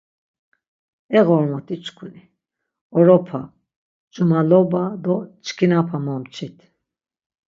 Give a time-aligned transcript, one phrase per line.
[1.17, 2.23] E ğormoti-çkuni!
[2.97, 3.41] Oropa,
[4.13, 6.57] cumaloba do çkinapa momçit.